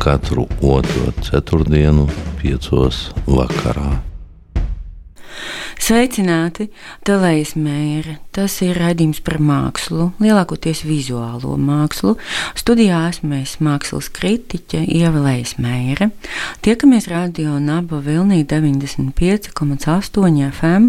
katru 0.00 0.46
otro 0.62 1.12
ceturtdienu, 1.20 2.06
piecos 2.40 3.10
vakarā. 3.28 4.00
Sveicināti! 5.80 6.70
Telējas 7.04 7.52
mēra. 7.60 8.14
Tas 8.32 8.54
ir 8.64 8.78
raidījums 8.80 9.20
par 9.24 9.36
mākslu, 9.44 10.10
lielākoties 10.22 10.84
vizuālo 10.88 11.56
mākslu. 11.60 12.16
Studijā 12.56 13.02
esmu 13.10 13.42
es 13.42 13.58
mākslas 13.60 14.08
kritiķe 14.16 14.80
Ieva 14.88 15.20
Lejas 15.26 15.56
mēra. 15.60 16.08
Tiekamies 16.64 17.08
radio 17.12 17.58
Naba 17.60 18.00
Vilnī 18.04 18.40
95,8 18.48 19.52
FM 20.48 20.84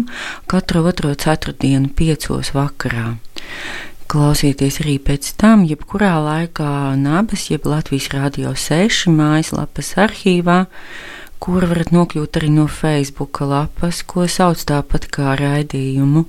katru 0.48 0.86
otro 0.88 1.12
ceturtdienu 1.12 1.92
piecos 1.96 2.54
vakarā 2.56 3.18
klausieties 4.12 4.76
arī 4.82 4.98
pēc 5.00 5.30
tam, 5.40 5.62
jebkurā 5.64 6.12
laikā 6.20 6.92
Nabas, 7.00 7.46
jeb 7.48 7.64
Latvijas 7.68 8.10
Rādio 8.12 8.52
6 8.58 9.08
mājaslapas 9.08 9.94
arhīvā, 10.04 10.58
kur 11.42 11.64
varat 11.70 11.94
nokļūt 11.96 12.36
arī 12.40 12.50
no 12.52 12.66
Facebook 12.68 13.40
lapas, 13.40 14.02
ko 14.04 14.26
sauc 14.28 14.60
tāpat 14.68 15.08
kā 15.16 15.32
raidījumu 15.40 16.26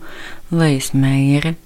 Leismēra. 0.56 1.58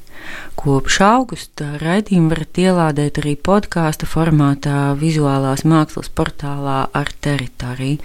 Kopš 0.58 1.00
augusta 1.06 1.70
raidījumu 1.84 2.34
varat 2.34 2.64
ielādēt 2.66 3.22
arī 3.22 3.38
podkāstu 3.38 4.09
formātā 4.09 4.98
vizuālās 4.98 5.68
mākslas 5.70 6.09
portālā 6.09 6.81
ar 6.98 7.14
teritoriju 7.22 8.02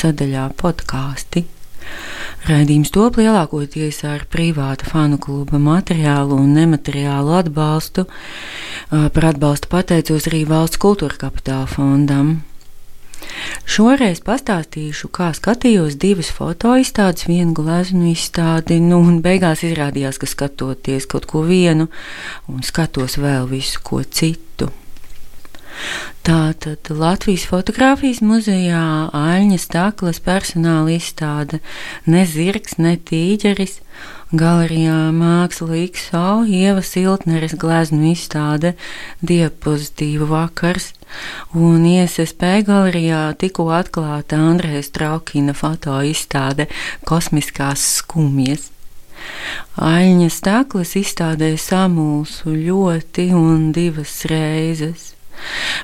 sadaļā 0.00 0.48
podkāsti. 0.64 1.44
Raidījums 2.48 2.92
top 2.94 3.18
lielākoties 3.20 4.02
ar 4.08 4.24
privāta 4.32 4.88
fanu 4.88 5.18
kluba 5.20 5.60
materiālu 5.60 6.38
un 6.40 6.54
nemateriālu 6.56 7.34
atbalstu. 7.40 8.06
Par 8.90 9.26
atbalstu 9.32 9.70
pateicos 9.70 10.30
arī 10.30 10.46
Valsts 10.48 10.80
kultūra 10.80 11.20
kapitāla 11.20 11.68
fondam. 11.70 12.38
Šoreiz 13.70 14.22
pastāstīšu, 14.26 15.10
kā 15.14 15.30
skatījos 15.36 15.96
divas 16.00 16.30
fotoizstādes, 16.34 17.28
vienu 17.28 17.54
gleznu 17.54 18.10
izstādi, 18.10 18.80
nu, 18.82 18.98
un 19.04 19.20
beigās 19.24 19.62
izrādījās, 19.66 20.18
ka 20.18 20.28
skatoties 20.30 21.06
kaut 21.10 21.28
ko 21.30 21.44
vienu, 21.46 21.90
un 22.50 22.64
skatos 22.66 23.18
vēl 23.20 23.46
visu 23.50 23.82
ko 23.86 24.02
citu. 24.02 24.72
Tātad 26.26 26.90
Latvijas 26.92 27.46
fotografijas 27.48 28.20
muzejā 28.20 28.82
Aļņa 29.16 29.58
Staklas 29.62 30.20
personāla 30.22 30.92
izstāde 30.96 31.62
ne 32.06 32.26
zirgs, 32.28 32.76
ne 32.78 32.96
tīģeris. 33.10 33.80
Galerijā 34.30 35.10
Māksla 35.10 35.80
XO 35.90 36.44
Ieva 36.46 36.84
Siltneres 36.86 37.56
gleznu 37.58 38.12
izstāde 38.12 38.76
Diapozitīvu 39.26 40.28
vakars, 40.30 40.92
un 41.58 41.82
ISSP 41.88 42.44
galerijā 42.68 43.24
tikko 43.40 43.66
atklāta 43.74 44.38
Andrēs 44.38 44.92
Traukina 44.94 45.56
foto 45.58 45.98
izstāde 46.06 46.68
Kosmiskās 47.08 47.82
skumjas. 47.96 48.70
Aļņa 49.90 50.28
Staklas 50.30 50.94
izstādē 51.00 51.56
samulsu 51.58 52.54
ļoti 52.54 53.32
un 53.34 53.72
divas 53.74 54.20
reizes. 54.30 55.16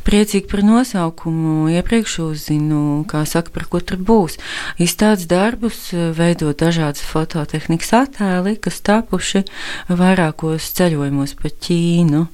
Priecīgi 0.06 0.46
par 0.50 0.62
nosaukumu. 0.66 1.68
Iepriekš 1.74 2.18
uzzinu, 2.26 3.04
kā 3.10 3.24
saka, 3.28 3.52
par 3.54 3.66
ko 3.70 3.80
tur 3.80 3.98
būs. 3.98 4.38
Izstādes 4.82 5.26
darbus 5.30 5.90
veido 5.92 6.52
dažādas 6.56 7.04
fototehnikas 7.06 7.92
attēli, 7.96 8.56
kas 8.62 8.80
tapuši 8.86 9.44
vairākos 9.88 10.70
ceļojumos 10.78 11.36
pa 11.40 11.50
Ķīnu. 11.66 12.26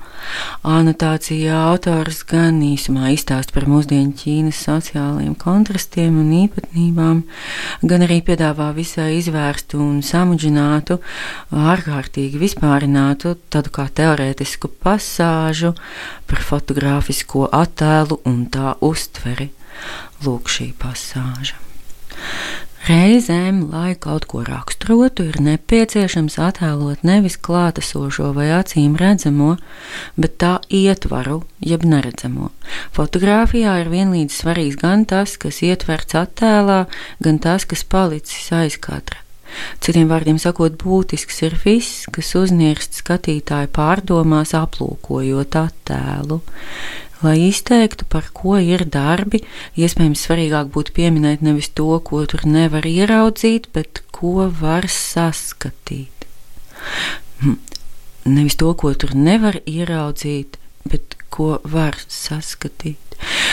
Anotācijā 0.69 1.57
autors 1.71 2.23
gan 2.29 2.61
īsumā 2.65 3.13
izstāst 3.15 3.55
par 3.55 3.67
mūsdienu 3.71 4.15
Ķīnas 4.19 4.63
sociālajiem 4.67 5.35
kontrastiem 5.39 6.19
un 6.21 6.31
īpatnībām, 6.43 7.23
gan 7.89 8.07
arī 8.07 8.21
piedāvā 8.27 8.71
visai 8.77 9.17
izvērstu 9.19 9.81
un 9.83 10.01
samudžinātu, 10.07 10.99
ārkārtīgi 11.53 12.41
vispārinātu, 12.43 13.37
tādu 13.53 13.73
kā 13.75 13.89
teorētisku 13.93 14.71
pasāžu 14.83 15.75
par 16.31 16.43
fotogrāfisko 17.13 17.51
attēlu 17.53 18.21
un 18.25 18.47
tā 18.49 18.77
uztveri. 18.81 19.51
Lūk, 20.25 20.49
šī 20.49 20.73
pasāža. 20.79 21.57
Reizēm, 22.83 23.71
lai 23.71 23.95
kaut 23.95 24.27
ko 24.27 24.43
raksturotu, 24.43 25.29
ir 25.31 25.39
nepieciešams 25.39 26.39
attēlot 26.39 27.05
nevis 27.05 27.37
klātesošo 27.39 28.33
vai 28.35 28.51
acīm 28.51 28.97
redzamo, 28.99 29.57
bet 30.17 30.39
tā 30.39 30.59
ietvaru, 30.69 31.45
jeb 31.61 31.85
neredzamo. 31.85 32.51
Fotogrāfijā 32.97 33.79
ir 33.85 33.93
vienlīdz 33.93 34.35
svarīgs 34.35 34.81
gan 34.81 35.07
tas, 35.07 35.37
kas 35.37 35.63
ietverts 35.63 36.19
attēlā, 36.19 36.87
gan 37.23 37.39
tas, 37.39 37.65
kas 37.65 37.85
palicis 37.85 38.51
aiz 38.51 38.81
katra. 38.83 39.22
Citiem 39.83 40.09
vārdiem 40.11 40.39
sakot, 40.43 40.77
būtisks 40.81 41.43
ir 41.47 41.57
viss, 41.65 42.07
kas 42.13 42.33
uznirst 42.39 42.99
skatītāju 43.03 43.71
pārdomās, 43.75 44.55
aplūkojot 44.59 45.59
attēlu. 45.61 46.41
Lai 47.23 47.37
izteiktu, 47.47 48.07
par 48.11 48.33
ko 48.35 48.57
ir 48.59 48.83
darbi, 48.91 49.45
iespējams 49.79 50.25
svarīgāk 50.27 50.73
būtu 50.75 50.95
pieminēt 50.97 51.45
nevis 51.47 51.71
to, 51.71 51.93
ko 52.03 52.25
tur 52.27 52.43
nevar 52.49 52.89
ieraudzīt, 52.89 53.69
bet 53.75 54.03
ko 54.11 54.49
var 54.61 54.89
saskatīt. 54.91 56.27
Hm, 57.45 57.61
nevis 58.27 58.59
to, 58.59 58.73
ko 58.75 58.91
tur 58.99 59.15
nevar 59.15 59.61
ieraudzīt, 59.63 60.59
bet 60.83 61.15
ko 61.31 61.61
var 61.63 61.99
saskatīt. 62.11 62.99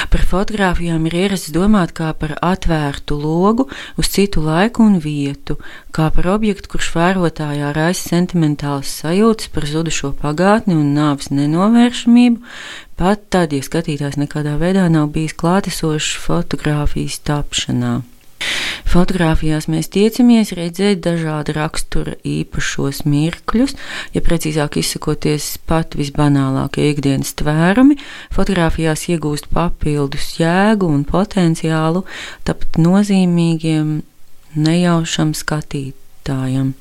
Par 0.07 0.23
fotografijām 0.23 1.07
ir 1.09 1.15
ierasts 1.25 1.51
domāt 1.51 1.91
kā 1.97 2.13
par 2.15 2.37
atvērtu 2.45 3.17
logu 3.19 3.65
uz 3.99 4.11
citu 4.13 4.43
laiku 4.45 4.85
un 4.87 4.99
vietu, 5.03 5.57
kā 5.95 6.07
par 6.15 6.29
objektu, 6.35 6.71
kurš 6.73 6.91
vērotājā 6.95 7.73
raisa 7.75 8.13
sentimentālas 8.13 8.93
sajūtas 9.01 9.51
par 9.53 9.67
zudušo 9.67 10.13
pagātni 10.21 10.77
un 10.77 10.93
nāves 10.95 11.31
nenovēršamību, 11.35 12.39
pat 12.99 13.27
tad, 13.33 13.51
ja 13.53 13.65
skatītājs 13.65 14.19
nekādā 14.21 14.55
veidā 14.61 14.87
nav 14.91 15.11
bijis 15.15 15.35
klātesošs 15.39 16.15
fotografijas 16.23 17.19
tapšanā. 17.27 17.99
Fotogrāfijās 18.89 19.67
mēs 19.69 19.91
tiecamies 19.93 20.49
redzēt 20.57 21.03
dažādu 21.05 21.53
rakstura 21.53 22.15
īpašos 22.25 23.03
mirkļus, 23.05 23.75
ja 24.15 24.23
precīzāk 24.25 24.79
izsakoties, 24.81 25.51
pat 25.69 25.93
visbanālākie 25.99 26.87
ikdienas 26.89 27.35
tvērumi. 27.37 27.99
Fotogrāfijās 28.33 29.05
iegūst 29.13 29.51
papildus 29.53 30.31
jēgu 30.41 30.89
un 30.89 31.05
potenciālu, 31.05 32.01
tapt 32.49 32.81
nozīmīgiem, 32.81 33.99
nejaušam 34.57 35.37
skatīt 35.37 36.08
skatītājam. 36.29 36.73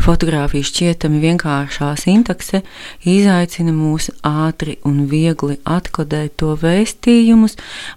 Fotogrāfija 0.00 0.64
šķietami 0.64 1.20
vienkāršā 1.22 1.96
sintakse 1.98 2.62
izaicina 3.04 3.72
mūs 3.72 4.10
ātri 4.22 4.78
un 4.84 5.06
viegli 5.08 5.58
atkodēt 5.64 6.36
to 6.36 6.56
vēstījumus, 6.60 7.56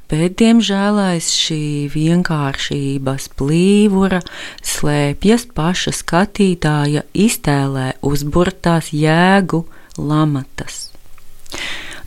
bet, 0.10 0.38
diemžēl, 0.40 1.00
aiz 1.00 1.32
šī 1.34 1.90
vienkāršības 1.94 3.30
plīvura 3.38 4.22
slēpjas 4.64 5.48
paša 5.54 5.92
skatītāja 5.92 7.04
iztēlē 7.14 7.94
uzburtās 8.02 8.94
jēgu 8.94 9.66
lamatas. 9.98 10.90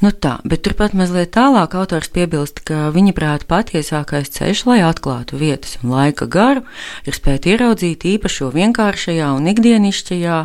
Nu 0.03 0.11
tā, 0.13 0.35
bet 0.45 0.61
turpat 0.67 0.93
mazliet 0.93 1.31
tālāk 1.33 1.73
autors 1.79 2.11
piebilst, 2.13 2.61
ka 2.69 2.91
viņa 2.93 3.15
prāta 3.17 3.49
patiesākais 3.49 4.29
ceļš, 4.35 4.67
lai 4.69 4.83
atklātu 4.85 5.41
vietas 5.41 5.79
un 5.81 5.95
laika 5.95 6.29
garu, 6.29 6.67
ir 7.09 7.17
spēt 7.17 7.49
ieraudzīt 7.49 8.05
īpašo 8.05 8.51
vienkāršajā 8.53 9.31
un 9.39 9.49
ikdienišķajā, 9.55 10.43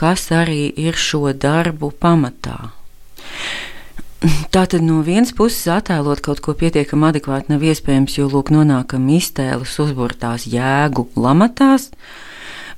kas 0.00 0.24
arī 0.32 0.70
ir 0.86 0.96
šo 0.96 1.34
darbu 1.36 1.92
pamatā. 2.00 2.72
Tātad 4.54 4.80
no 4.80 5.02
vienas 5.04 5.34
puses 5.36 5.66
attēlot 5.68 6.22
kaut 6.24 6.40
ko 6.40 6.54
pietiekami 6.56 7.10
adekvāti 7.10 7.52
nav 7.52 7.64
iespējams, 7.66 8.16
jo 8.16 8.30
lūk, 8.32 8.54
nonākam 8.56 9.04
iztēles 9.12 9.76
uzburtās 9.84 10.46
jēgu 10.48 11.10
lamatās, 11.20 11.90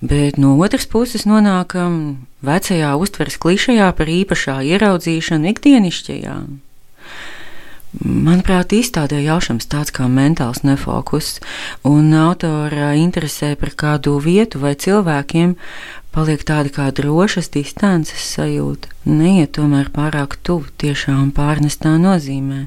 bet 0.03 0.43
no 0.43 0.57
otras 0.59 0.91
puses 0.91 1.23
nonākam 1.29 2.27
vecajā 2.47 2.93
uztveres 3.01 3.39
klišajā 3.43 3.91
par 3.99 4.13
īpašā 4.13 4.61
ieraudzīšanu 4.75 5.53
ikdienišķajā. 5.53 6.37
Manuprāt, 8.05 8.75
izstādē 8.77 9.23
jaušams 9.25 9.71
tāds 9.73 9.95
kā 9.97 10.05
mentāls 10.13 10.61
nefokus, 10.69 11.39
un 11.89 12.13
autora 12.13 12.93
interesē 13.01 13.55
par 13.57 13.73
kādu 13.73 14.19
vietu 14.21 14.61
vai 14.61 14.75
cilvēkiem 14.77 15.57
paliek 16.13 16.45
tāda 16.45 16.73
kā 16.77 16.91
drošas 16.93 17.49
distances 17.57 18.29
sajūta, 18.37 18.93
neiet 19.09 19.57
tomēr 19.57 19.89
pārāk 19.97 20.37
tuvu 20.45 20.69
tiešām 20.83 21.33
pārnestā 21.37 21.97
nozīmē 22.01 22.67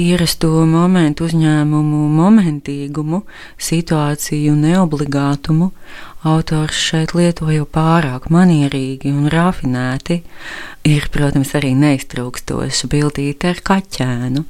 ierasto 0.00 0.50
momentu 0.66 1.28
uzņēmumu 1.28 2.00
momentīgumu, 2.14 3.22
situāciju 3.60 4.54
neobligātumu, 4.58 5.70
autors 6.26 6.80
šeit 6.80 7.14
lieto 7.14 7.50
jau 7.52 7.66
pārāk 7.68 8.26
manierīgi 8.32 9.12
un 9.12 9.28
rafinēti. 9.32 10.20
Ir, 10.88 11.08
protams, 11.14 11.54
arī 11.56 11.72
neiztrūkstoša 11.78 12.90
bildīte 12.92 13.52
ar 13.54 13.62
kaķēnu. 13.64 14.44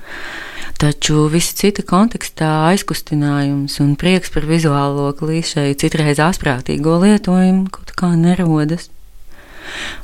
Taču 0.80 1.28
viss 1.30 1.54
cita 1.54 1.84
kontekstā 1.86 2.50
aizkustinājums 2.72 3.78
un 3.84 3.94
prieks 4.00 4.32
par 4.34 4.48
vizuālo 4.48 5.12
klīšēju 5.20 5.78
citreiz 5.84 6.22
asprātīgo 6.24 6.98
lietojumu 7.04 7.70
kaut 7.74 7.94
kā 7.98 8.10
nerodas 8.18 8.90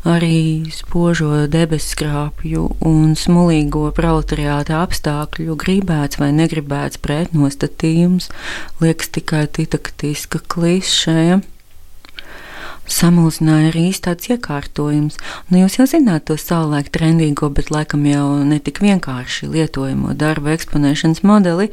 arī 0.08 0.70
spožo 0.74 1.46
debesu 1.50 1.94
skrāpju 1.94 2.66
un 2.86 3.14
smulīgo 3.18 3.86
proletariāta 3.96 4.80
apstākļu 4.84 5.56
gribēts 5.60 6.20
vai 6.20 6.30
negribēts 6.36 7.00
pretnostatījums 7.04 8.30
liekas 8.82 9.12
tikai 9.16 9.46
titaktiska 9.60 10.42
klišēja 10.50 11.40
samulsināja 12.90 13.70
arī 13.70 13.86
tāds 14.02 14.30
iekārtojums. 14.30 15.18
Nu, 15.50 15.60
jūs 15.62 15.78
jau 15.78 15.86
zināt 15.90 16.26
to 16.28 16.36
savulaik 16.40 16.90
trendīgo, 16.94 17.50
bet 17.54 17.70
laikam 17.72 18.04
jau 18.08 18.42
ne 18.46 18.58
tik 18.62 18.80
vienkārši 18.84 19.48
lietojamo 19.50 20.14
darbu 20.18 20.52
eksponēšanas 20.54 21.22
modeli, 21.26 21.70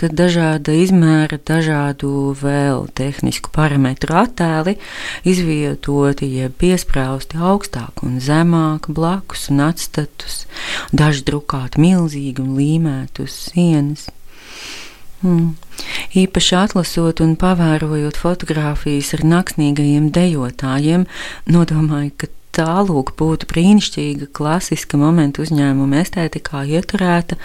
kad 0.00 0.16
dažāda 0.18 0.74
izmēra, 0.76 1.40
dažādu 1.50 2.34
vēl 2.38 2.86
tehnisku 2.98 3.52
parametru 3.54 4.18
attēli 4.20 4.76
izvietoti, 5.28 6.28
jeb 6.40 6.56
piesprāusti 6.60 7.40
augstāk 7.40 8.04
un 8.06 8.20
zemāk 8.22 8.90
blakus 8.92 9.48
un 9.52 9.64
atstatus, 9.68 10.44
daži 10.92 11.26
drukāti 11.28 11.82
milzīgi 11.82 12.44
un 12.44 12.54
līmēti 12.58 13.26
uz 13.26 13.42
sienas. 13.48 14.08
Hmm. 15.18 15.56
Īpaši 16.18 16.54
atlasot 16.54 17.20
un 17.24 17.34
pavērojot 17.38 18.18
fotogrāfijas 18.18 19.14
ar 19.16 19.24
naksnīgajiem 19.26 20.12
dejotājiem, 20.14 21.06
nodomāju, 21.50 22.12
ka 22.22 22.28
tā 22.58 22.76
lūk 22.86 23.14
būtu 23.18 23.48
brīnišķīga 23.50 24.30
klasiska 24.34 25.00
momentu 25.00 25.42
uzņēmuma 25.44 26.04
estētikā 26.04 26.64
ieturēta 26.78 27.38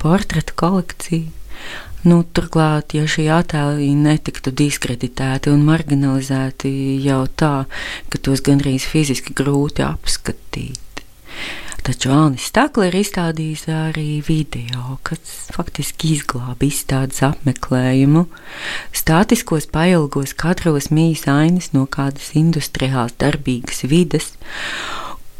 portretu 0.00 0.56
kolekcija. 0.56 1.34
Nu, 2.08 2.22
turklāt, 2.22 2.94
ja 2.94 3.08
šie 3.10 3.26
attēli 3.34 3.90
netiktu 3.98 4.52
diskreditēti 4.54 5.50
un 5.50 5.64
marginalizēti 5.66 6.70
jau 7.04 7.24
tā, 7.28 7.54
ka 8.08 8.20
tos 8.22 8.44
gandrīz 8.46 8.86
fiziski 8.86 9.34
grūti 9.36 9.82
apskatīt. 9.84 11.02
Taču 11.88 12.10
Alnis 12.12 12.44
Stakle 12.50 12.90
ir 12.90 12.98
izstādījis 12.98 13.62
arī 13.72 14.18
video, 14.20 14.98
kas 15.08 15.46
faktiski 15.54 16.10
izglāba 16.18 16.66
izstādes 16.66 17.22
apmeklējumu. 17.24 18.26
Statiskos 18.92 19.64
pailgos 19.72 20.34
katros 20.36 20.90
mīs 20.92 21.24
ainas 21.32 21.70
no 21.72 21.86
kādas 21.88 22.34
industriāls 22.36 23.16
darbīgas 23.16 23.86
vides, 23.88 24.28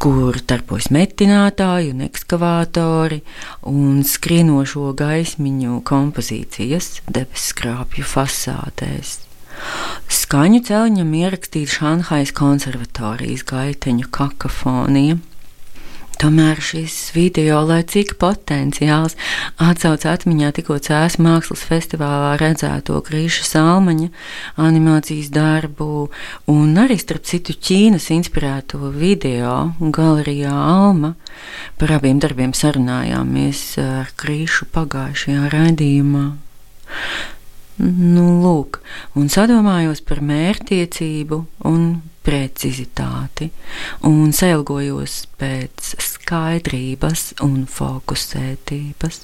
kur 0.00 0.41
darbojas 0.49 0.89
metinātāji 0.89 1.93
un 1.93 2.00
ekskavātori 2.09 3.21
un 3.69 4.01
skrienošo 4.09 4.97
gaismiņu 4.97 5.83
kompozīcijas 5.85 7.03
debesu 7.12 7.51
skrāpju 7.53 8.09
fasādēs. 8.09 9.19
Skaņu 10.09 10.65
celiņam 10.65 11.17
ierakstīta 11.27 11.77
Šanhais 11.83 12.33
konservatorijas 12.33 13.44
gaiteņu 13.53 14.09
kakofonija. 14.17 15.21
Tomēr 16.19 16.59
šis 16.59 17.12
video, 17.15 17.61
lai 17.62 17.85
cik 17.87 18.17
potenciāls, 18.19 19.15
atsauc 19.62 20.03
atmiņā 20.11 20.49
tikko 20.56 20.81
Cēlā 20.82 21.12
mākslas 21.23 21.62
festivālā 21.69 22.32
redzēto 22.41 22.99
Grīša 23.06 23.44
Salmaņa 23.47 24.09
animācijas 24.65 25.29
darbu 25.31 26.09
un 26.50 26.75
arī 26.82 26.97
starp 26.99 27.23
citu 27.29 27.55
Ķīnas 27.55 28.09
inspirēto 28.17 28.91
video 28.97 29.70
galerijā 29.79 30.50
Alma. 30.50 31.12
Par 31.79 31.94
abiem 32.00 32.19
darbiem 32.19 32.50
sarunājāmies 32.50 33.62
ar 33.85 34.11
Grīšu 34.19 34.67
pagājušajā 34.75 35.55
raidījumā. 35.55 36.26
Nu, 37.79 38.26
lūk, 38.43 38.82
un 39.15 39.31
sadomājos 39.31 40.03
par 40.03 40.19
mērķtiecību 40.26 41.44
un 41.70 41.91
precizitāti, 42.29 43.49
un 44.05 44.35
sailgojos 44.37 45.23
pēc 45.41 45.95
skaidrības 46.05 47.25
un 47.45 47.63
fokusētības. 47.73 49.23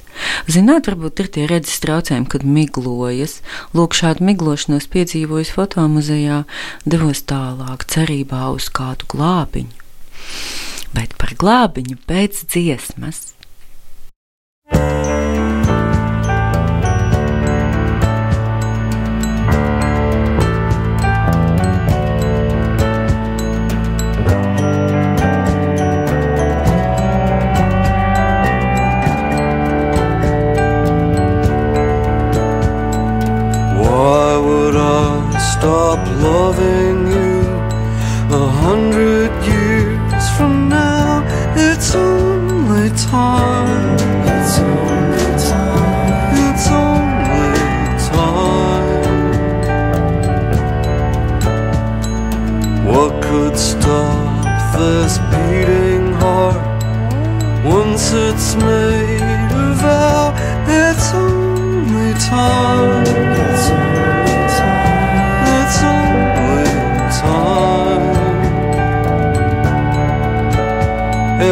Zināt, 0.48 0.88
varbūt 0.88 1.24
ir 1.24 1.30
tie 1.36 1.44
redzes 1.50 1.82
traucējumi, 1.84 2.30
kad 2.32 2.48
miglojas. 2.48 3.38
Lūk, 3.76 3.96
šādu 3.98 4.24
miglošanos 4.30 4.88
piedzīvojis 4.94 5.52
fotomuzejā, 5.52 6.42
devos 6.88 7.20
tālāk, 7.28 7.84
cerībā 7.92 8.48
uz 8.56 8.70
kādu 8.72 9.08
glābiņu. 9.12 9.84
Bet 10.96 11.16
par 11.20 11.36
glābiņu 11.36 12.00
pēc 12.08 12.44
dziesmas. 12.48 13.34
stop 14.74 15.13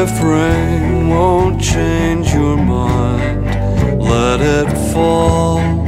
If 0.04 0.21
rain 0.21 1.11
won't 1.11 1.62
change 1.62 2.35
your 2.35 2.56
mind, 2.56 3.47
let 4.02 4.40
it 4.40 4.68
fall. 4.92 5.81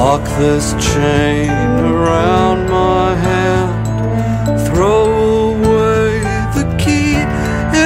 This 0.00 0.72
chain 0.94 1.50
around 1.50 2.70
my 2.70 3.14
hand. 3.14 4.66
Throw 4.66 5.52
away 5.52 6.20
the 6.56 6.64
key, 6.78 7.16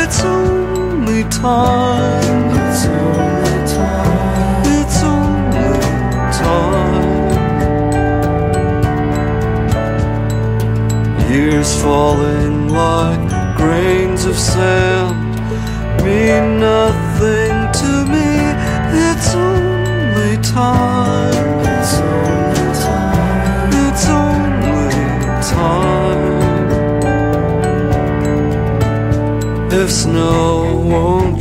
it's 0.00 0.22
only 0.22 1.24
time. 1.24 2.54
It's 2.62 2.86
only 2.86 3.58
time. 3.74 4.62
It's 4.78 4.98
only 5.02 5.72
time. 6.46 7.14
Years 11.32 11.70
falling 11.82 12.68
like 12.68 13.56
grains 13.56 14.24
of 14.24 14.38
sand 14.38 14.93
Snow 29.86 30.80
won't 30.88 31.33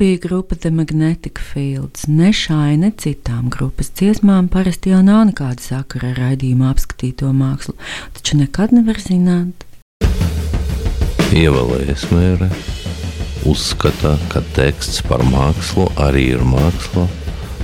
bija 0.00 0.18
grupa 0.18 0.54
The 0.54 0.70
Magnetic 0.70 1.38
Fields. 1.52 2.06
Ne 2.06 2.32
šai, 2.32 2.78
ne 2.80 2.88
citām 2.96 3.50
grupas 3.52 3.90
dziesmām 3.98 4.46
parasti 4.48 4.94
jau 4.94 5.02
nav 5.04 5.26
nekāda 5.28 5.60
sakara 5.60 6.14
ar 6.14 6.20
raidījumu 6.22 6.64
apskatīto 6.70 7.28
mākslu, 7.36 7.74
taču 8.16 8.38
nekad 8.40 8.72
nevar 8.72 8.96
zināt. 9.04 9.66
Ievēlēja 11.36 11.98
smēre, 12.00 12.48
uzskata, 13.50 14.14
ka 14.32 14.40
teksts 14.56 15.02
par 15.04 15.20
mākslu 15.28 15.84
arī 16.00 16.30
ir 16.38 16.46
māksla, 16.48 17.04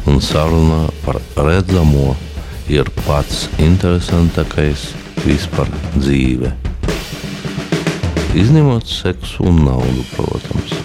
un 0.04 0.20
saruna 0.20 0.82
par 1.06 1.22
redzamo 1.40 2.10
ir 2.68 2.90
pats 3.06 3.46
interesantākais 3.56 4.90
vispār 5.24 5.72
dzīve. 5.96 6.52
Izņemot 8.36 8.92
seksu 8.92 9.48
un 9.48 9.64
naudu, 9.70 10.04
protams. 10.12 10.75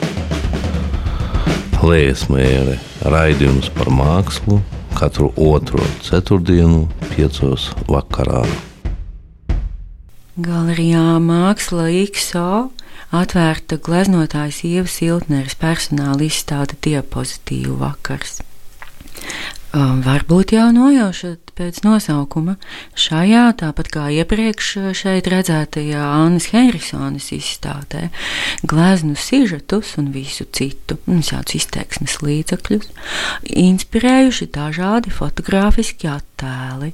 Lēsmēre 1.81 2.75
raidījums 3.09 3.71
par 3.73 3.87
mākslu 3.89 4.59
katru 4.93 5.31
otro 5.41 5.81
ceturtdienu, 6.05 6.83
piecos 7.09 7.71
vakarā. 7.89 8.43
Galerijā 10.37 11.17
Māksla 11.25 11.87
XO 12.05 12.69
atvērta 13.17 13.79
gleznotājas 13.81 14.61
Ievas 14.69 14.99
Iltneres 15.01 15.57
personāla 15.57 16.21
izstāde 16.27 16.77
diapozitīvu 16.85 17.79
vakars. 17.81 18.43
Um, 19.73 20.03
varbūt 20.05 20.53
jau 20.53 20.69
nojaušat 20.75 21.40
pēc 21.57 21.81
nosaukuma. 21.85 22.55
Šajā, 22.97 23.43
tāpat 23.59 23.89
kā 23.93 24.07
iepriekš 24.21 24.71
šeit 24.97 25.29
redzētajā 25.31 26.01
Annas 26.01 26.49
Henrisonas 26.53 27.31
izstādē, 27.35 28.09
gleznu 28.67 29.17
sižetus 29.19 29.95
un 30.01 30.11
visu 30.15 30.47
citu, 30.55 30.97
un 31.11 31.21
šādus 31.25 31.59
izteiksmes 31.61 32.19
līdzekļus, 32.25 32.89
inspirējuši 33.63 34.49
dažādi 34.55 35.13
fotogrāfiski 35.13 36.09
attēli. 36.11 36.93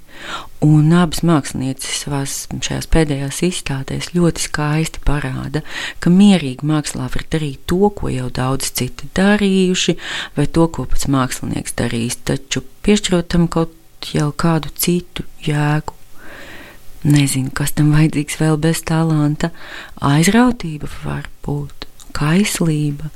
Un 0.66 0.90
abas 0.98 1.22
mākslinieces 1.22 2.02
savās 2.02 2.36
šajās 2.50 2.90
pēdējās 2.94 3.44
izstādēs 3.46 4.12
ļoti 4.16 4.48
skaisti 4.48 5.04
parāda, 5.06 5.62
ka 6.02 6.10
mierīgi 6.10 6.66
mākslā 6.66 7.10
var 7.14 7.28
darīt 7.32 7.68
to, 7.70 7.92
ko 7.94 8.10
jau 8.10 8.32
daudz 8.34 8.72
citi 8.80 9.10
darījuši, 9.18 9.98
vai 10.38 10.48
to, 10.50 10.66
ko 10.74 10.88
pats 10.90 11.06
mākslinieks 11.14 11.78
darīs, 11.78 12.18
taču 12.26 12.66
piešķirot 12.88 13.30
tam 13.36 13.46
kaut 13.52 13.76
jau 14.16 14.32
kādu 14.32 14.72
citu 14.78 15.26
jēgu. 15.46 15.96
Nezinu, 17.08 17.52
kas 17.56 17.72
tam 17.78 17.94
vajadzīgs 17.96 18.40
vēl 18.42 18.58
bez 18.60 18.82
talanta. 18.88 19.52
Aizrautība 20.04 20.90
var 21.04 21.30
būt, 21.46 21.86
kaislība, 22.18 23.12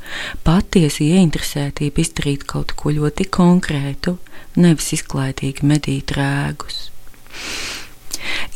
patiesa 0.46 1.04
ieinteresētība 1.04 2.04
izdarīt 2.04 2.46
kaut 2.48 2.76
ko 2.80 2.94
ļoti 2.96 3.28
konkrētu, 3.34 4.16
nevis 4.56 4.94
izklaidīgi 5.00 5.68
medīt 5.68 6.14
rēgus. 6.16 6.86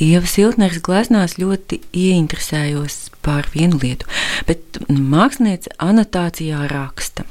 Ieva 0.01 0.27
Siltneres 0.29 0.81
gleznās 0.83 1.37
ļoti 1.41 1.81
ieinteresējos 1.95 2.99
par 3.25 3.49
vienu 3.53 3.79
lietu, 3.81 4.07
bet 4.47 4.79
mākslinieca 4.89 5.73
anotācijā 5.81 6.67
raksta. 6.71 7.24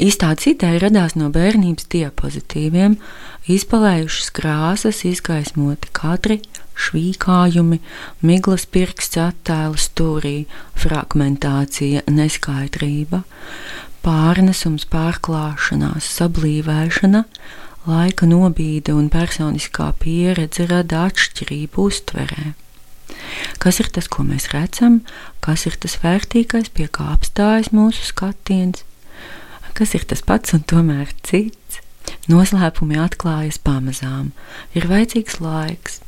Izstādes 0.00 0.46
ideja 0.48 0.78
radās 0.86 1.12
no 1.18 1.26
bērnības 1.28 1.84
diapozitīviem, 1.92 2.94
izpalējušas 3.52 4.30
krāsas, 4.32 5.02
izgaismoti 5.04 5.90
kadri, 5.92 6.38
švīkājumi, 6.80 7.80
miglas 8.24 8.64
pirksts 8.64 9.20
attēlu 9.20 9.76
stūrī, 9.76 10.34
fragmentācija, 10.80 12.06
neskaidrība, 12.08 13.26
pārnesums, 14.00 14.88
pārklāšanās, 14.88 16.08
sablīvēšana, 16.16 17.24
laika 17.90 18.28
nobīde 18.30 18.96
un 18.96 19.12
personiskā 19.12 19.92
pieredze 20.00 20.64
rada 20.70 21.04
atšķirību 21.10 21.88
uztverē. 21.90 22.54
Kas 23.60 23.82
ir 23.84 23.92
tas, 23.92 24.08
ko 24.08 24.24
mēs 24.24 24.48
redzam, 24.54 25.02
kas 25.44 25.66
ir 25.68 25.76
tas 25.80 26.00
vērtīgais, 26.00 26.72
pie 26.72 26.88
kā 26.88 27.12
apstājas 27.12 27.68
mūsu 27.76 28.06
skatiens, 28.08 28.86
kas 29.76 29.94
ir 29.98 30.06
tas 30.10 30.22
pats 30.26 30.54
un 30.56 30.64
tomēr 30.66 31.10
cits. 31.26 31.80
Noslēpumi 32.30 32.98
atklājas 33.00 33.60
pamazām, 33.62 34.30
ir 34.74 34.88
vajadzīgs 34.90 35.40
laiks. 35.42 36.00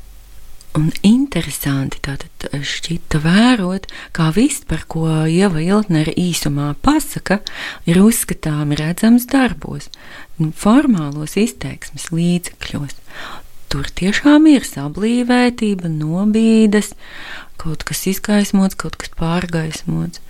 Un 0.72 0.88
interesanti 1.04 1.98
tātad 2.00 2.46
šķita 2.64 3.18
vērot, 3.20 3.90
kā 4.16 4.30
viss, 4.32 4.62
par 4.64 4.86
ko 4.88 5.04
Ieva 5.28 5.60
Iltnere 5.60 6.14
īsumā 6.16 6.70
pasaka, 6.80 7.42
ir 7.84 8.00
uzskatāmi 8.00 8.78
redzams 8.80 9.26
darbos, 9.28 9.90
formālos 10.56 11.36
izteiksmes 11.36 12.08
līdzekļos. 12.16 12.96
Tur 13.72 13.92
tiešām 14.00 14.48
ir 14.48 14.64
sablīvētība, 14.64 15.92
nobīdes, 15.92 16.94
kaut 17.60 17.84
kas 17.88 18.06
izgaismots, 18.08 18.76
kaut 18.80 18.96
kas 19.00 19.12
pārgaismots. 19.20 20.24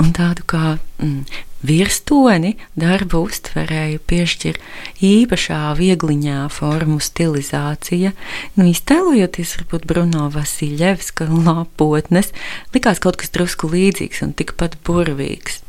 Un 0.00 0.12
tādu 0.16 0.44
kā 0.48 0.64
mm, 1.00 1.22
Virstoni 1.60 2.54
darba 2.72 3.18
uztverēju 3.20 4.00
piešķir 4.08 4.56
īpašā 5.04 5.58
viegliņā 5.76 6.46
formu 6.54 6.96
stilizācija, 7.04 8.14
nu, 8.56 8.68
iztēlojoties 8.70 9.58
varbūt 9.58 9.84
Bruno 9.90 10.30
Vasiljevska 10.32 11.28
lapotnes, 11.28 12.32
likās 12.72 13.02
kaut 13.04 13.20
kas 13.20 13.34
drusku 13.36 13.68
līdzīgs 13.74 14.24
un 14.24 14.32
tikpat 14.40 14.78
burvīgs. 14.88 15.60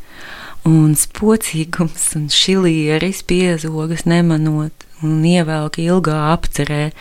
Un 0.63 0.95
spocīgums 0.95 2.07
un 2.15 2.29
šilieris 2.31 3.23
piezogas 3.27 4.05
nemanot 4.07 4.87
un 5.03 5.19
ievelk 5.25 5.81
ilgā 5.81 6.17
apcerē, 6.31 6.91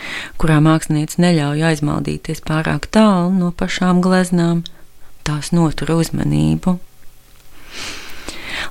kurā 0.41 0.59
mākslinieks 0.65 1.21
neļauj 1.21 1.67
aizmaldīties 1.69 2.43
pārāk 2.43 2.89
tālu 2.91 3.31
no 3.37 3.55
pašām 3.55 4.01
gleznām, 4.03 4.65
tās 5.23 5.53
notur 5.55 5.93
uzmanību. 6.01 6.79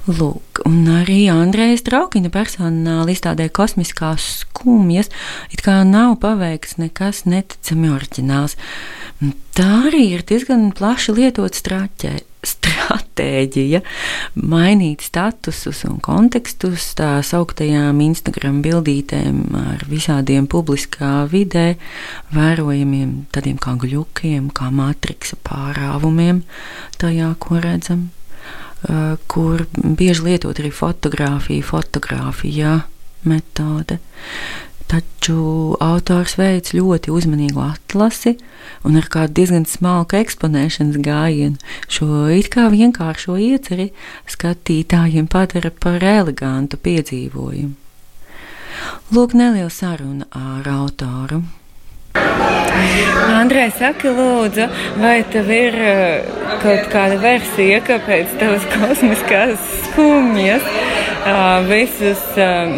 Lūk, 0.09 0.62
un 0.64 0.87
arī 0.88 1.25
Andrejas 1.33 1.83
Traukina 1.85 2.30
personāla 2.33 3.11
izstādē 3.12 3.50
kosmiskās 3.52 4.25
skumjas 4.45 5.11
it 5.52 5.62
kā 5.64 5.80
nav 5.87 6.16
paveikts 6.23 6.78
nekas 6.80 7.26
neticami 7.28 7.90
oriģināls. 7.92 8.57
Tā 9.57 9.69
arī 9.90 10.07
ir 10.14 10.25
diezgan 10.25 10.71
plaši 10.76 11.12
lietot 11.19 11.59
straķē, 11.59 12.12
stratēģija, 12.49 13.83
mainīt 14.40 15.04
statusus 15.04 15.83
un 15.88 15.99
kontekstus 16.00 16.87
tā 16.97 17.19
sauktajām 17.26 18.00
Instagram 18.04 18.62
bildītēm 18.64 19.42
ar 19.61 19.85
visādiem 19.90 20.49
publiskā 20.50 21.26
vidē 21.28 21.75
vērojamiem 22.33 23.26
tādiem 23.35 23.61
kā 23.61 23.76
gļukiem, 23.85 24.49
kā 24.57 24.71
matriksa 24.73 25.37
pārāvumiem 25.45 26.40
tajā, 27.02 27.35
ko 27.42 27.61
redzam. 27.61 28.09
Kur 29.30 29.66
bieži 29.76 30.25
lietot 30.25 30.60
arī 30.62 30.70
fotografija, 30.72 31.64
fotografija 31.66 32.78
metode. 33.28 33.99
Taču 34.90 35.76
autors 35.84 36.34
veids 36.34 36.72
ļoti 36.75 37.12
uzmanīgu 37.14 37.60
atlasi 37.62 38.32
un 38.88 38.96
ar 38.99 39.06
kādu 39.12 39.37
diezgan 39.38 39.66
smalku 39.68 40.18
eksponēšanas 40.18 40.99
gājienu 41.04 41.60
šo 41.87 42.25
it 42.34 42.49
kā 42.50 42.66
vienkāršo 42.72 43.37
ieceri 43.38 43.90
skatītājiem 44.34 45.30
padara 45.30 45.70
par 45.70 46.02
elegantu 46.02 46.80
piedzīvojumu. 46.82 47.76
Lūk, 49.14 49.37
neliela 49.38 49.70
saruna 49.70 50.26
ar 50.34 50.66
autoru. 50.72 51.44
Andrej, 52.14 53.71
saki, 53.79 54.11
lūdzu, 54.14 54.67
vai 55.00 55.21
tev 55.31 55.50
ir 55.55 55.76
uh, 55.79 56.57
kaut 56.62 56.88
kāda 56.93 57.19
versija, 57.23 57.81
kāpēc 57.87 58.35
tavas 58.40 58.67
kosmiskās 58.73 59.67
skumjas 59.87 60.67
uh, 60.67 61.61
visus 61.69 62.23
uh, 62.37 62.71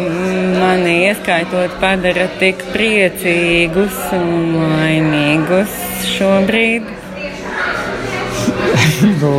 mani 0.59 0.99
ieskaitot 1.07 1.77
padara 1.81 2.27
tik 2.39 2.61
priecīgus 2.75 3.97
un 4.17 4.59
laimīgus 4.75 5.79
šobrīd? 6.13 6.91
nu, 9.21 9.31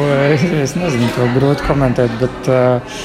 es 0.62 0.74
nezinu, 0.78 1.12
to 1.14 1.28
grūti 1.36 1.68
komentēt, 1.68 2.18
bet 2.20 2.50
uh, 2.50 2.98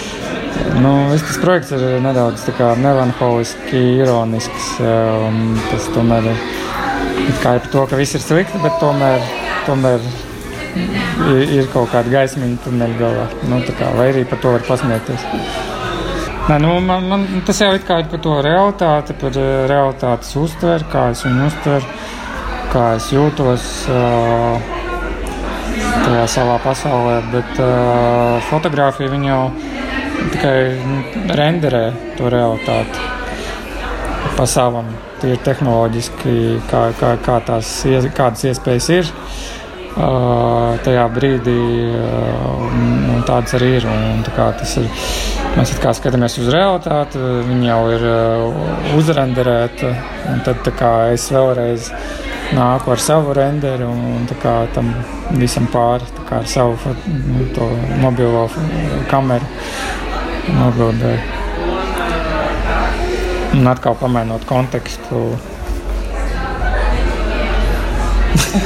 nu, 0.81 0.95
tas 1.13 1.37
projekts 1.43 1.75
ir 1.77 1.85
nedaudz 2.03 2.49
melanholiski, 2.81 3.83
ironisks. 4.01 4.73
Uh, 4.81 5.29
tas 5.69 5.87
tomēr 5.95 6.33
ir 6.33 6.43
kā 7.43 7.55
par 7.57 7.69
to, 7.73 7.85
ka 7.89 7.99
viss 7.99 8.17
ir 8.17 8.23
slikti, 8.23 8.59
bet 8.63 8.75
tomēr, 8.81 9.23
tomēr 9.67 10.03
ir, 11.33 11.51
ir 11.59 11.67
kaut 11.73 11.91
kāda 11.93 12.11
gaismiņa 12.13 12.63
tuneļa 12.65 12.97
galā. 12.99 13.27
Nu, 13.49 13.59
kā, 13.79 13.91
vai 13.97 14.09
arī 14.13 14.25
par 14.29 14.41
to 14.43 14.55
var 14.55 14.65
pasmieties. 14.67 15.25
Nē, 16.49 16.57
nu, 16.63 16.71
man, 16.81 17.05
man, 17.05 17.27
tas 17.45 17.61
jau 17.61 17.69
ir 17.77 17.83
par 17.85 18.23
to 18.25 18.39
realitāti, 18.45 19.15
par 19.21 19.35
eh, 19.37 19.51
realitātes 19.69 20.33
uztveri, 20.39 20.87
kā 20.91 21.09
es 21.13 21.21
viņu 21.27 21.45
uztveru, 21.45 21.91
kā 22.73 22.85
es 22.97 23.11
jūtos 23.13 23.67
uh, 23.89 24.73
tajā 26.05 26.25
savā 26.37 26.57
pasaulē. 26.65 27.19
Bet 27.33 27.61
uh, 27.61 28.41
fotografija 28.49 29.21
jau 29.29 29.43
tikai 30.33 30.57
nu, 30.81 30.99
renderē 31.37 31.85
to 32.17 32.33
realitāti 32.33 33.18
pa 34.39 34.45
savam 34.47 34.87
tīri 35.19 35.35
tehnoloģiski, 35.43 36.33
kā, 36.69 36.85
kā, 36.95 37.15
kā 37.25 37.39
tās, 37.43 37.71
kādas 38.15 38.45
iespējas 38.47 38.85
ir. 38.95 39.09
Uh, 39.99 40.77
tajā 40.85 41.01
brīdī 41.11 41.57
uh, 41.91 43.17
tādas 43.27 43.57
arī 43.57 43.73
ir. 43.81 43.87
Un, 43.89 44.21
tā 44.23 44.45
ir 44.79 44.85
mēs 45.57 45.73
kā 45.83 45.91
skatāmies 45.97 46.37
uz 46.39 46.47
realitāti, 46.53 47.19
viņa 47.49 47.67
jau 47.67 47.81
ir 47.97 48.05
uh, 48.07 48.61
uzrenderēta. 48.95 49.91
Tad 50.45 50.69
kā, 50.79 50.93
es 51.17 51.27
vēlreiz 51.35 51.89
nāku 52.55 52.93
ar 52.95 53.03
savu 53.03 53.35
renderi 53.35 53.83
un, 53.89 53.99
un 54.21 54.29
kā, 54.39 54.55
tam 54.77 54.93
visam 55.35 55.67
pāri 55.73 56.07
kā, 56.29 56.39
ar 56.39 56.47
savu 56.47 56.95
nu, 57.09 57.49
mobilo 58.05 58.47
kameru 59.11 59.51
nobildēju. 60.61 61.38
Un 63.59 63.67
atkal 63.67 63.95
pamainot 63.99 64.45
kontekstu. 64.47 65.33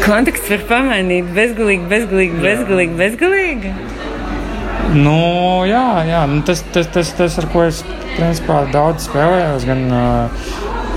Konteksts 0.04 0.52
var 0.52 0.66
pamainīt 0.70 1.32
bezgalīgi, 1.34 1.88
bezgalīgi, 1.90 2.38
bezgalīgi, 2.44 2.94
bezgalīgi. 3.00 3.72
Nu, 4.94 5.16
jā, 5.66 6.04
jā. 6.06 6.22
Nu, 6.30 6.44
tas, 6.46 6.62
tas, 6.76 6.92
tas, 6.94 7.10
tas, 7.18 7.40
ar 7.42 7.50
ko 7.50 7.66
es 7.66 7.82
principā 8.14 8.60
daudz 8.70 9.08
spēlēju, 9.10 9.66
gan 9.66 9.84
uh, 9.90 10.46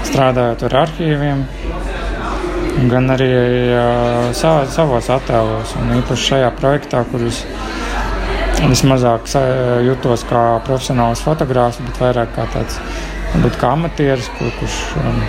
strādājot 0.04 0.66
ar 0.68 0.78
arhīviem, 0.82 1.42
gan 2.92 3.16
arī 3.16 3.32
uh, 3.32 4.28
savā, 4.37 4.68
savos 4.76 5.09
attēlos. 5.16 5.72
Un 5.80 5.96
īpaši 6.02 6.32
šajā 6.35 6.52
projektā, 6.61 7.06
kurus 7.09 7.40
vismazāk 8.61 9.28
jutos 9.88 10.28
kā 10.28 10.46
profesionāls 10.68 11.24
fotogrāfs, 11.24 11.80
bet 11.88 12.04
vairāk 12.04 12.37
kā 12.37 12.50
tāds 12.52 12.80
būt 13.34 13.58
kā 13.60 13.72
amatieris, 13.76 14.28
kur, 14.38 14.52
kurš 14.60 14.78
um, 15.02 15.22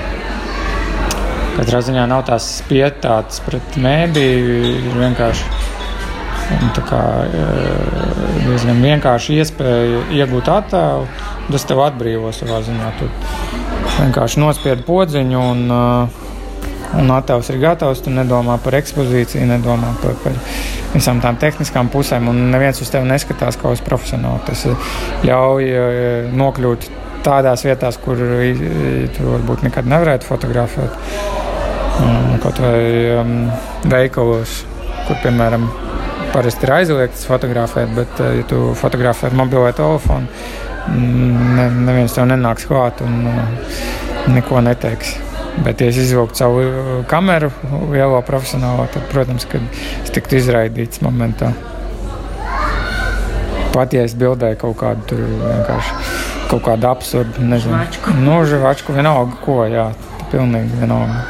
katrā 1.57 1.81
ziņā 1.85 2.05
nav 2.09 2.25
tās 2.27 2.47
spietāts 2.59 3.41
pret 3.45 3.79
mēdīju, 3.81 4.59
ir 4.75 5.01
vienkārši 5.01 5.75
un, 6.55 6.69
kā, 6.87 7.01
uh, 7.25 8.21
diezgan 8.45 8.79
vienkārši 8.83 9.41
iespēja 9.41 10.03
iegūt 10.21 10.51
attēlu, 10.51 11.07
tas 11.51 11.67
tev 11.67 11.83
atbrīvo 11.87 12.31
savā 12.35 12.61
ziņā. 12.65 12.93
Tu 12.99 13.09
vienkārši 13.97 14.41
nospied 14.43 14.83
podziņu 14.87 15.43
un, 15.51 15.65
uh, 15.73 16.23
un 17.01 17.11
attēls 17.17 17.51
ir 17.51 17.59
gatavs. 17.63 18.03
Tu 18.05 18.13
nedomā 18.13 18.59
par 18.63 18.77
ekspozīciju, 18.79 19.49
nedomā 19.49 19.93
par, 20.03 20.15
par 20.23 20.37
visām 20.93 21.19
tām 21.23 21.39
tehniskām 21.41 21.91
pusēm, 21.93 22.29
un 22.31 22.47
neviens 22.53 22.79
uz 22.83 22.93
tevi 22.93 23.09
neskatās 23.09 23.59
kā 23.59 23.73
uz 23.75 23.83
profesionāli. 23.85 24.45
Tas 24.47 24.63
ļauj 25.27 25.73
uh, 25.73 26.31
nokļūt 26.37 26.89
tādās 27.27 27.65
vietās, 27.67 27.99
kur 28.03 28.19
tu 29.17 29.27
varbūt 29.27 29.65
nekad 29.67 29.89
nevarētu 29.89 30.27
fotografēt. 30.27 30.95
Kaut 32.43 32.59
vai 32.61 32.79
um, 33.17 33.35
veikalos, 33.89 34.61
kur, 35.07 35.17
piemēram, 35.23 35.65
parasti 36.33 36.67
ir 36.67 36.73
aizliegts 36.75 37.25
fotografēt, 37.27 37.93
bet, 37.97 38.19
ja 38.21 38.45
tu 38.47 38.71
fotografē 38.77 39.31
ar 39.31 39.37
mobilo 39.39 39.65
telefonu, 39.75 40.29
ne, 40.93 41.65
neviens 41.89 42.13
tev 42.13 42.29
nenāks 42.29 42.67
klāt 42.69 43.01
un 43.05 43.23
uh, 43.31 43.41
neko 44.29 44.61
neteiks. 44.61 45.15
Bet, 45.65 45.81
ja 45.81 45.89
es 45.89 45.97
izvilktu 45.97 46.37
savu 46.37 47.01
kameru, 47.09 47.49
lielo 47.89 48.21
profesionālo, 48.27 48.85
tad, 48.93 49.07
protams, 49.09 49.47
es 50.03 50.13
tiktu 50.13 50.37
izraidīts 50.37 51.01
momentā. 51.01 51.49
Pat 53.73 53.93
ja 53.93 54.05
es 54.05 54.13
bildēju 54.17 54.61
kaut 54.61 54.77
kādu 54.79 55.09
tur 55.09 55.25
vienkārši 55.25 56.26
kaut 56.47 56.63
kādu 56.65 56.87
absurdu, 56.89 57.43
nezinu, 57.43 57.75
žvačku. 57.75 58.13
Nu, 58.23 58.37
žvačku 58.47 58.95
vienalga, 58.95 59.35
ko, 59.43 59.59
jā, 59.69 59.89
pilnīgi 60.31 60.79
vienalga. 60.81 61.25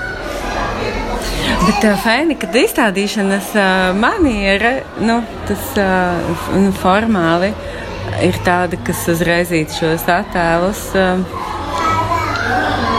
Bet 1.67 1.83
uh, 1.87 1.97
fēni, 2.03 2.37
kad 2.39 2.55
izstādīšanas 2.55 3.51
uh, 3.57 3.97
maniera, 3.97 4.77
nu, 5.03 5.19
tas 5.49 5.73
uh, 5.81 6.45
formāli 6.81 7.51
ir 8.23 8.37
tāda, 8.45 8.79
kas 8.87 9.03
uzreiz 9.11 9.51
īt 9.55 9.73
šos 9.75 10.05
attēlus 10.11 10.83
uh, 10.95 11.45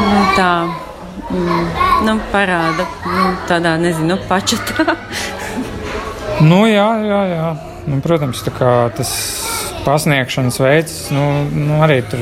nu, 0.09 0.21
tā, 0.37 0.53
mm, 1.31 1.65
nu, 2.07 2.17
parāda 2.33 2.87
nu, 3.07 3.31
tādā, 3.49 3.77
nezinu, 3.81 4.19
pačatā. 4.29 4.97
nu, 6.51 6.65
jā, 6.69 6.89
jā, 7.07 7.23
jā. 7.33 7.49
Nu, 7.89 8.03
protams, 8.05 8.43
tā 8.45 8.53
kā 8.53 8.73
tas 8.97 9.13
pasniegšanas 9.89 10.61
veids, 10.61 10.97
nu, 11.17 11.25
nu 11.57 11.83
arī 11.85 12.03
tur 12.11 12.21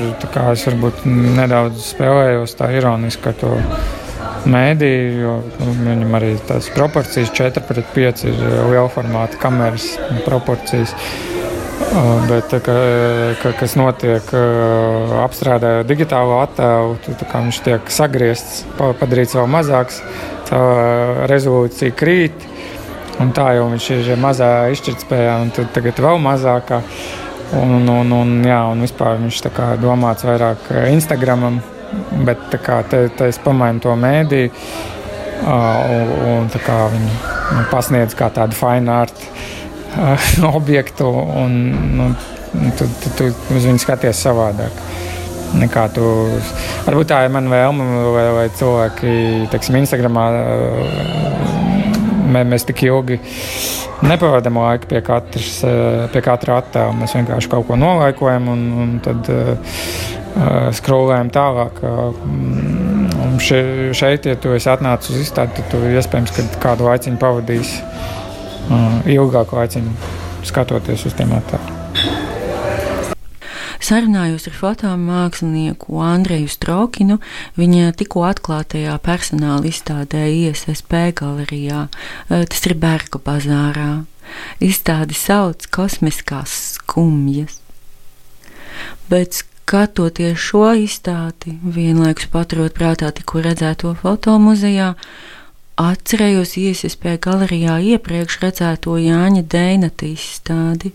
es 0.53 0.67
varbūt 0.69 1.07
nedaudz 1.11 1.91
spēlējos 1.91 2.55
tā 2.59 2.71
ironiski 2.79 3.33
ar 3.33 3.39
to 3.41 3.55
mēdīju, 4.47 5.15
jo 5.25 5.33
nu, 5.59 5.73
viņam 5.81 6.19
arī 6.19 6.35
tās 6.47 6.69
proporcijas 6.75 7.33
4 7.35 7.65
pret 7.67 7.89
5 7.97 8.27
ir 8.31 8.39
liela 8.71 8.89
formāta 8.93 9.41
kameras 9.43 9.97
proporcijas. 10.27 10.95
Bet, 12.27 12.51
ka, 12.65 12.75
ka, 13.43 13.53
kas 13.61 13.75
notiek, 13.77 14.31
apstrādājot 15.23 15.91
digitālo 15.91 16.39
attēlu, 16.41 16.97
tad 17.05 17.27
viņš 17.35 17.61
tiek 17.67 17.93
sagriezts, 17.93 18.63
padarīts 18.79 19.37
vēl 19.37 19.51
mazāks, 19.53 20.01
tā 20.49 20.63
rezolūcija 21.31 21.97
krīt. 21.97 22.49
Un 23.21 23.31
tā 23.37 23.55
jau 23.57 23.69
viņš 23.71 23.85
ir 23.95 24.09
mazā 24.21 24.51
izšķirtspējā, 24.75 25.37
un 25.45 25.53
tagad 25.73 26.01
vēl 26.05 26.19
mazākā. 26.21 26.83
Un, 27.55 27.87
un, 27.87 28.11
un, 28.11 28.31
jā, 28.43 28.59
un 28.73 28.83
vispār 28.83 29.21
viņš 29.21 29.39
ir 29.47 29.59
domāts 29.79 30.27
vairāk 30.27 30.67
Instagramam, 30.91 31.61
bet 32.27 32.57
kā, 32.65 32.81
te, 32.91 33.07
te 33.15 33.29
es 33.31 33.39
pamainu 33.43 33.83
to 33.85 33.95
mēdīju, 33.95 34.51
un, 35.47 36.11
un 36.33 36.49
kā, 36.51 36.81
viņu 36.91 37.67
pasniedz 37.71 38.17
kā 38.19 38.33
tādu 38.35 38.59
fine 38.59 38.91
art 38.91 39.23
objektu, 40.59 41.07
un 41.07 41.55
nu, 42.01 42.11
tu, 42.79 42.89
tu, 43.03 43.15
tu 43.19 43.31
uz 43.31 43.69
viņu 43.69 43.85
skaties 43.85 44.27
savādāk. 44.27 44.83
Nekā 45.57 45.87
tu, 45.95 46.05
varbūt 46.89 47.13
tā 47.13 47.23
ir 47.25 47.33
mana 47.33 47.53
vēlme, 47.53 47.87
vai, 48.13 48.25
vai 48.41 48.47
cilvēki, 48.59 49.13
teiksim, 49.53 49.79
Instagramā 49.79 50.27
mē, 52.35 52.43
mēs 52.51 52.67
tik 52.67 52.83
ilgi 52.89 53.21
nepavadām 54.05 54.59
laiku 54.61 54.91
pie, 54.91 55.01
katras, 55.05 55.63
pie 56.13 56.23
katra 56.25 56.61
attēla. 56.61 56.97
Mēs 57.01 57.17
vienkārši 57.17 57.51
kaut 57.53 57.69
ko 57.69 57.79
nolaikojam 57.81 58.51
un, 58.53 58.67
un 58.83 58.95
tad 59.05 59.31
uh, 59.33 59.79
skrolējam 60.77 61.31
tālāk. 61.35 61.81
Un 61.87 63.39
še, 63.43 63.63
šeit, 63.97 64.29
ja 64.29 64.37
tu 64.41 64.53
esi 64.57 64.71
atnācis 64.73 65.15
uz 65.15 65.25
izstādi, 65.25 65.57
tad 65.61 65.73
tu 65.73 65.81
iespējams 65.89 66.37
kādu 66.63 66.91
laiciņu 66.91 67.21
pavadīsi 67.23 67.81
ilgāku 69.17 69.61
laiciņu 69.61 69.97
skatoties 70.47 71.09
uz 71.09 71.17
tiem 71.17 71.35
attēliem. 71.37 71.76
Sarunājos 73.87 74.49
ar 74.51 74.55
fotomākslinieku 74.59 76.01
Andreju 76.03 76.49
Strokinu, 76.51 77.21
viņa 77.55 77.93
tikko 77.95 78.25
atklātajā 78.27 78.97
personāla 79.05 79.69
izstādē 79.71 80.25
ISSP 80.27 80.97
galerijā, 81.21 81.85
tas 82.27 82.67
ir 82.67 82.75
Berga 82.83 83.21
bazārā. 83.23 83.91
Izstādi 84.59 85.15
sauc 85.15 85.69
Kosmiskās 85.71 86.57
skumjas. 86.81 87.61
Bet 89.07 89.39
skatoties 89.39 90.43
šo 90.49 90.73
izstādi, 90.83 91.55
vienlaikus 91.63 92.27
paturot 92.33 92.75
prātā 92.75 93.13
tikko 93.15 93.45
redzēto 93.47 93.95
fotomuzejā, 94.03 94.97
Atcerējos 95.77 96.55
iesispēju 96.57 97.19
galerijā 97.21 97.75
iepriekš 97.85 98.39
redzēto 98.41 98.95
Jāņa 98.97 99.43
Deinata 99.53 100.07
izstādi, 100.09 100.95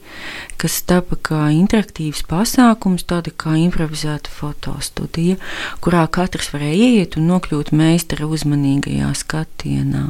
kas 0.58 0.80
tapa 0.89 1.20
kā 1.22 1.41
interaktīvs 1.54 2.24
pasākums, 2.26 3.04
tāda 3.06 3.30
kā 3.30 3.54
improvizēta 3.62 4.32
fotostudija, 4.34 5.36
kurā 5.86 6.08
katrs 6.10 6.50
varēja 6.56 6.88
ieiet 6.88 7.17
un 7.22 7.30
nokļūt 7.30 7.70
meistara 7.78 8.26
uzmanīgajā 8.26 9.12
skatienā. 9.20 10.02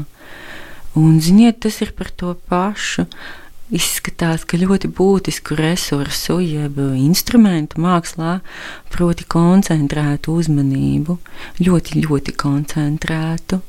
Un, 0.95 1.17
ziniet, 1.19 1.59
tas 1.65 1.81
ir 1.83 1.91
par 1.97 2.07
to 2.15 2.37
pašu. 2.47 3.09
Izskatās, 3.75 4.45
ka 4.47 4.59
ļoti 4.59 4.87
būtisku 4.91 5.55
resursu, 5.59 6.37
jeb 6.43 6.79
instrumentu 6.95 7.83
mākslā, 7.83 8.37
proti 8.91 9.27
koncentrētu 9.35 10.37
uzmanību, 10.39 11.17
ļoti, 11.59 12.05
ļoti 12.07 12.35
koncentrētu 12.39 13.59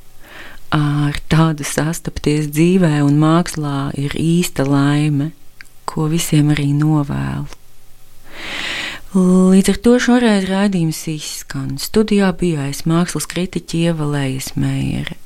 ar 0.72 1.18
tādu 1.30 1.66
sastapties 1.68 2.48
dzīvē 2.52 3.02
un 3.04 3.18
mākslā 3.20 3.92
ir 4.00 4.14
īsta 4.18 4.64
laime, 4.68 5.32
ko 5.85 6.08
visiem 6.12 6.52
arī 6.54 6.70
novēlu. 6.76 7.48
Līdz 9.12 9.68
ar 9.74 9.78
to 9.85 9.98
šoreiz 10.00 10.46
raidījums 10.48 11.02
izskan. 11.12 11.74
Studijā 11.76 12.30
bija 12.40 12.64
aiz 12.70 12.87
mākslas 12.88 13.28
kritiķa 13.28 13.82
Ievalējas 13.90 14.54
Meijere. 14.56 15.18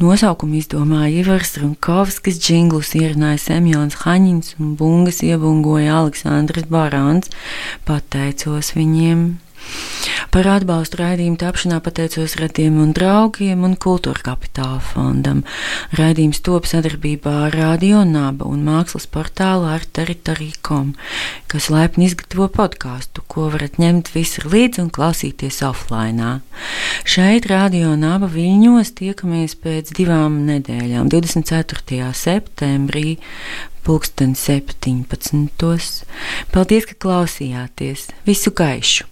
Nosaukumu 0.00 0.56
izdomāja 0.56 1.20
Ivars 1.20 1.58
Runkovskis, 1.60 2.40
džinglus 2.40 2.94
ierunāja 2.96 3.42
Semjons 3.42 4.00
Haņins 4.06 4.56
un 4.56 4.72
bungas 4.80 5.20
iebungoja 5.26 5.98
Aleksandrs 6.00 6.64
Barāns. 6.72 7.28
Pateicos 7.84 8.72
viņiem! 8.78 9.26
Par 10.32 10.46
atbalstu 10.48 10.96
raidījumu 10.96 11.36
tapšanā 11.36 11.78
pateicos 11.84 12.38
radiem 12.40 12.78
un 12.80 12.94
draugiem 12.96 13.66
un 13.66 13.74
kultūra 13.76 14.22
kapitāla 14.30 14.78
fondam. 14.80 15.42
Raidījums 15.98 16.40
top 16.46 16.64
sadarbībā 16.70 17.34
ar 17.48 17.56
Radio 17.58 18.00
Naba 18.08 18.48
un 18.48 18.62
mākslas 18.64 19.04
portālu 19.12 19.68
ar 19.68 19.84
teritoriju.com, 19.84 20.94
kas 21.52 21.68
laipni 21.74 22.08
izgatavo 22.08 22.48
podkāstu, 22.56 23.26
ko 23.28 23.50
varat 23.52 23.76
ņemt 23.82 24.08
visur 24.14 24.48
līdzi 24.54 24.86
un 24.86 24.90
klausīties 24.94 25.60
offline. 25.68 26.38
Šeit 27.04 27.50
Radio 27.52 27.92
Naba 28.00 28.32
Viļņos 28.32 28.94
tiekamies 29.02 29.58
pēc 29.60 29.92
divām 30.00 30.42
nedēļām, 30.48 31.12
24. 31.12 32.08
septembrī. 32.24 33.18
Pulksten 33.82 34.32
17. 34.38 36.04
Paldies, 36.56 36.86
ka 36.88 37.00
klausījāties! 37.04 38.12
Visu 38.24 38.54
gaišu! 38.54 39.11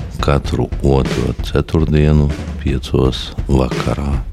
katru 0.21 0.69
otro 0.83 1.33
ceturtdienu, 1.43 2.29
piecos 2.61 3.31
vakarā. 3.49 4.30